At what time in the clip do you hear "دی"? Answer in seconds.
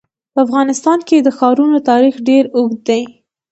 2.89-3.01